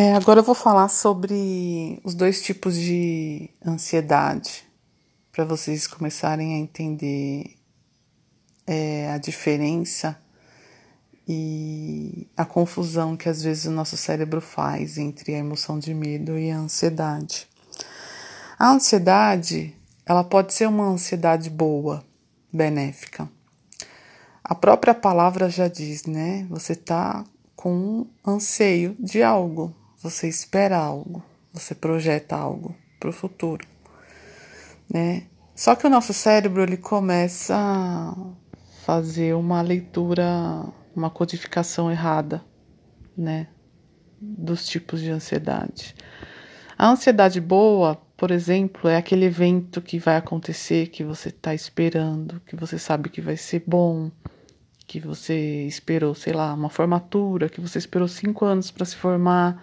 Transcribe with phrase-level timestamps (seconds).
[0.00, 4.64] É, agora eu vou falar sobre os dois tipos de ansiedade,
[5.32, 7.56] para vocês começarem a entender
[8.64, 10.16] é, a diferença
[11.26, 16.38] e a confusão que às vezes o nosso cérebro faz entre a emoção de medo
[16.38, 17.48] e a ansiedade.
[18.56, 19.74] A ansiedade,
[20.06, 22.04] ela pode ser uma ansiedade boa,
[22.52, 23.28] benéfica.
[24.44, 26.46] A própria palavra já diz, né?
[26.50, 27.24] Você está
[27.56, 33.66] com anseio de algo, você espera algo, você projeta algo para o futuro,
[34.92, 35.26] né?
[35.54, 38.14] Só que o nosso cérebro ele começa a
[38.84, 42.42] fazer uma leitura, uma codificação errada,
[43.16, 43.48] né,
[44.20, 45.96] dos tipos de ansiedade.
[46.78, 52.40] A ansiedade boa, por exemplo, é aquele evento que vai acontecer, que você está esperando,
[52.46, 54.12] que você sabe que vai ser bom,
[54.86, 59.60] que você esperou, sei lá, uma formatura, que você esperou cinco anos para se formar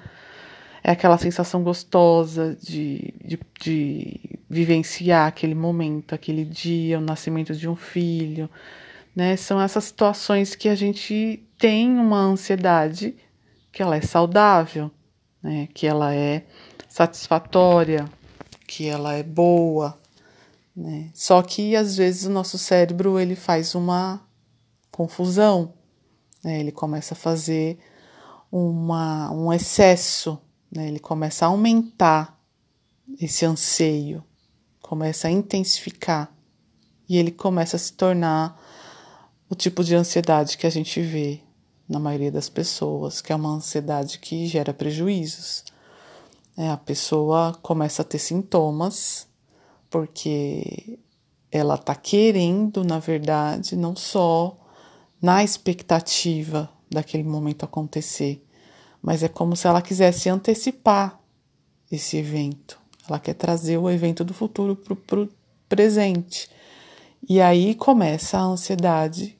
[0.87, 7.67] é aquela sensação gostosa de, de, de, vivenciar aquele momento, aquele dia, o nascimento de
[7.67, 8.47] um filho,
[9.15, 9.35] né?
[9.35, 13.15] São essas situações que a gente tem uma ansiedade
[13.71, 14.91] que ela é saudável,
[15.41, 15.67] né?
[15.73, 16.45] Que ela é
[16.87, 18.05] satisfatória,
[18.67, 19.99] que ela é boa,
[20.75, 21.09] né?
[21.15, 24.21] Só que às vezes o nosso cérebro ele faz uma
[24.91, 25.73] confusão,
[26.43, 26.59] né?
[26.59, 27.79] Ele começa a fazer
[28.51, 30.39] uma, um excesso
[30.75, 30.87] né?
[30.87, 32.39] Ele começa a aumentar
[33.19, 34.23] esse anseio,
[34.81, 36.33] começa a intensificar
[37.07, 38.59] e ele começa a se tornar
[39.49, 41.41] o tipo de ansiedade que a gente vê
[41.87, 45.63] na maioria das pessoas, que é uma ansiedade que gera prejuízos.
[46.57, 49.27] É, a pessoa começa a ter sintomas
[49.89, 50.99] porque
[51.51, 54.57] ela está querendo, na verdade, não só
[55.21, 58.44] na expectativa daquele momento acontecer,
[59.05, 61.19] mas é como se ela quisesse antecipar
[61.91, 62.81] esse evento.
[63.07, 65.29] Ela quer trazer o evento do futuro para o
[65.69, 66.49] presente.
[67.29, 69.37] E aí começa a ansiedade,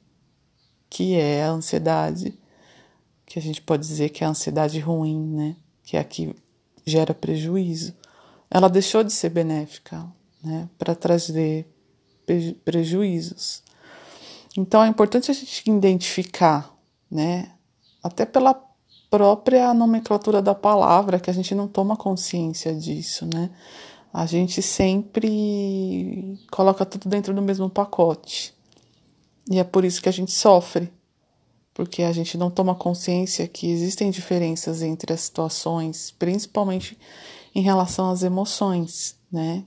[0.88, 2.38] que é a ansiedade
[3.26, 5.56] que a gente pode dizer que é a ansiedade ruim, né?
[5.82, 6.32] Que é a que
[6.86, 7.92] gera prejuízo.
[8.48, 10.06] Ela deixou de ser benéfica,
[10.44, 10.68] né?
[10.78, 11.66] Para trazer
[12.64, 13.64] prejuízos.
[14.56, 16.72] Então é importante a gente identificar,
[17.10, 17.50] né?
[18.00, 18.65] Até pela
[19.10, 23.50] própria nomenclatura da palavra, que a gente não toma consciência disso, né?
[24.12, 28.54] A gente sempre coloca tudo dentro do mesmo pacote.
[29.50, 30.90] E é por isso que a gente sofre,
[31.74, 36.98] porque a gente não toma consciência que existem diferenças entre as situações, principalmente
[37.54, 39.64] em relação às emoções, né?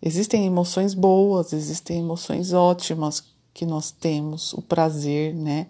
[0.00, 3.22] Existem emoções boas, existem emoções ótimas
[3.54, 5.66] que nós temos, o prazer, né?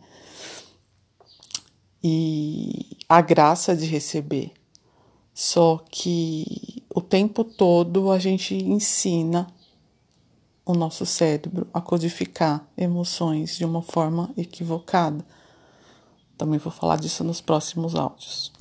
[2.02, 4.52] e a graça de receber.
[5.34, 9.46] Só que o tempo todo a gente ensina
[10.64, 15.24] o nosso cérebro a codificar emoções de uma forma equivocada.
[16.36, 18.52] Também vou falar disso nos próximos áudios.